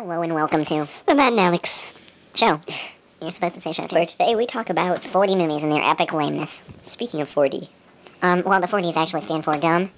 [0.00, 1.84] Hello and welcome to The Matt and Alex.
[2.34, 2.58] Show.
[3.20, 6.14] You're supposed to say show Where today we talk about, 4D movies and their epic
[6.14, 6.64] lameness.
[6.80, 7.68] speaking of 4D,
[8.22, 9.90] Um, well, the 40s actually stand for dumb.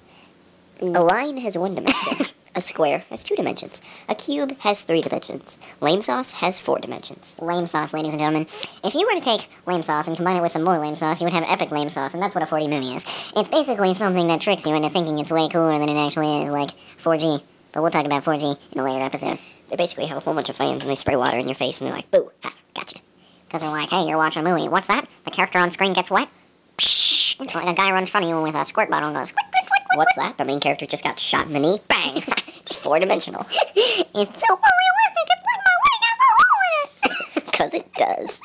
[0.81, 2.25] a line has one dimension.
[2.55, 3.81] a square has two dimensions.
[4.09, 5.57] A cube has three dimensions.
[5.79, 7.35] Lame sauce has four dimensions.
[7.39, 8.45] Lame sauce, ladies and gentlemen.
[8.83, 11.21] If you were to take lame sauce and combine it with some more lame sauce,
[11.21, 13.05] you would have epic lame sauce, and that's what a 4D movie is.
[13.37, 16.49] It's basically something that tricks you into thinking it's way cooler than it actually is,
[16.49, 17.41] like 4G.
[17.71, 19.39] But we'll talk about 4G in a later episode.
[19.73, 21.81] They basically have a whole bunch of fans and they spray water in your face
[21.81, 22.99] and they're like, boo, ha, gotcha.
[23.47, 24.69] Because they're like, hey, you're watching a movie.
[24.69, 25.07] What's that?
[25.23, 26.29] The character on screen gets wet?
[26.77, 29.31] Psh, like a guy runs in front of you with a squirt bottle and goes,
[29.31, 29.97] quick, quick, quick, quick.
[29.97, 30.37] What's that?
[30.37, 31.79] The main character just got shot in the knee.
[31.87, 32.17] Bang!
[32.57, 33.47] it's four dimensional.
[33.75, 37.45] It's so realistic, it's like my wig has a hole in it.
[37.45, 38.41] Because it does.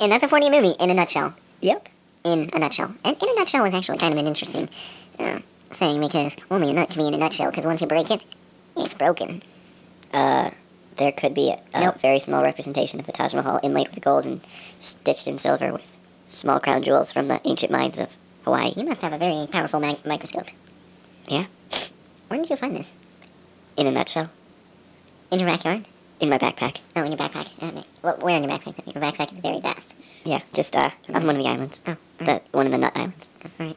[0.00, 1.34] And that's a 4D movie in a nutshell.
[1.60, 1.90] Yep.
[2.24, 2.94] In a nutshell.
[3.04, 4.70] And in a nutshell is actually kind of an interesting
[5.18, 8.10] uh, saying because only a nut can be in a nutshell because once you break
[8.10, 8.24] it,
[8.74, 9.42] it's broken.
[10.12, 10.50] Uh,
[10.96, 12.00] there could be a, a Nope.
[12.00, 14.40] very small representation of the Taj Mahal inlaid with gold and
[14.78, 15.92] stitched in silver with
[16.28, 18.72] small crown jewels from the ancient mines of Hawaii.
[18.76, 20.46] You must have a very powerful mi- microscope.
[21.28, 21.46] Yeah.
[22.28, 22.94] Where did you find this?
[23.76, 24.30] In a nutshell,
[25.30, 25.84] In your backyard?
[26.18, 26.78] in my backpack.
[26.96, 27.48] Oh, in your backpack.
[27.62, 27.84] Okay.
[28.02, 28.94] Well, where in your backpack?
[28.94, 29.94] Your backpack is very vast.
[30.24, 31.82] Yeah, just uh, on one of the islands.
[31.86, 33.30] Oh, The one of the nut islands.
[33.60, 33.76] Alright.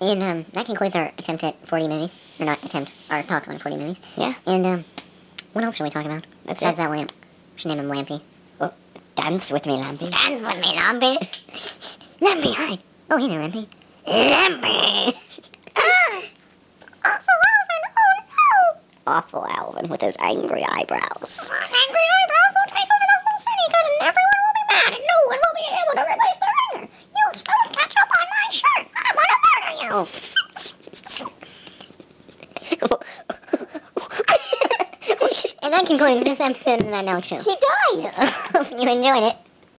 [0.00, 2.16] And um, that concludes our attempt at 4D movies.
[2.38, 4.00] Or not attempt, our talk on 4D movies.
[4.16, 4.34] Yeah.
[4.46, 4.84] And um,
[5.52, 6.24] what else should we talk about?
[6.44, 6.82] That's Besides it.
[6.82, 7.12] that lamp.
[7.54, 8.20] We should name him Lampy.
[8.60, 8.72] Oh,
[9.16, 10.10] dance with me, Lampy.
[10.10, 11.16] Dance with me, Lampy.
[12.20, 12.78] Lampy, hi.
[13.10, 13.66] Oh, hey there, Lampy.
[14.06, 15.14] Lampy.
[15.76, 16.22] ah!
[17.04, 18.80] Awful Alvin, oh no!
[19.12, 21.48] Awful Alvin with his angry eyebrows.
[21.50, 25.18] Angry eyebrows will take over the whole city because everyone will be mad and no
[25.28, 26.88] one will be able to replace their anger.
[26.92, 28.86] You spilled ketchup on my shirt.
[28.96, 30.31] I want to murder you.
[35.82, 37.38] That concludes this episode of the Night Alex Show.
[37.38, 38.12] He died!
[38.54, 39.41] Hope you enjoyed it.